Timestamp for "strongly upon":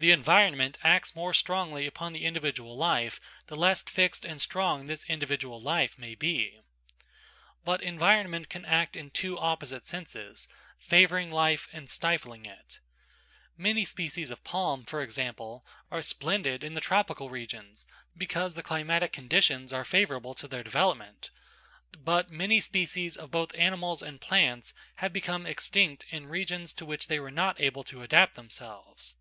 1.34-2.12